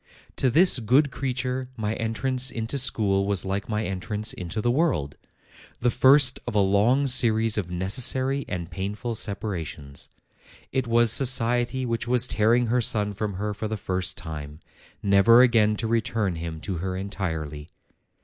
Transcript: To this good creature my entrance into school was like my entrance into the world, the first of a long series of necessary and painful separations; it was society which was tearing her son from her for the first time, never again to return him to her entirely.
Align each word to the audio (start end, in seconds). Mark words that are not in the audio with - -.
To 0.37 0.49
this 0.49 0.79
good 0.79 1.11
creature 1.11 1.69
my 1.77 1.93
entrance 1.93 2.49
into 2.49 2.79
school 2.79 3.27
was 3.27 3.45
like 3.45 3.69
my 3.69 3.85
entrance 3.85 4.33
into 4.33 4.59
the 4.59 4.71
world, 4.71 5.15
the 5.79 5.91
first 5.91 6.39
of 6.47 6.55
a 6.55 6.59
long 6.59 7.05
series 7.05 7.55
of 7.55 7.69
necessary 7.69 8.43
and 8.47 8.71
painful 8.71 9.13
separations; 9.13 10.09
it 10.71 10.87
was 10.87 11.11
society 11.11 11.85
which 11.85 12.07
was 12.07 12.27
tearing 12.27 12.65
her 12.65 12.81
son 12.81 13.13
from 13.13 13.35
her 13.35 13.53
for 13.53 13.67
the 13.67 13.77
first 13.77 14.17
time, 14.17 14.59
never 15.03 15.43
again 15.43 15.75
to 15.75 15.85
return 15.85 16.37
him 16.37 16.59
to 16.61 16.77
her 16.77 16.97
entirely. 16.97 17.69